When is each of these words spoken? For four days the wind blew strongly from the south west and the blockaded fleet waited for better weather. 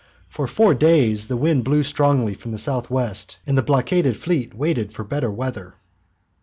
For 0.29 0.47
four 0.47 0.73
days 0.73 1.27
the 1.27 1.37
wind 1.37 1.63
blew 1.63 1.83
strongly 1.83 2.33
from 2.33 2.51
the 2.51 2.57
south 2.57 2.89
west 2.89 3.37
and 3.45 3.55
the 3.55 3.61
blockaded 3.61 4.17
fleet 4.17 4.51
waited 4.51 4.91
for 4.91 5.03
better 5.03 5.29
weather. 5.29 5.75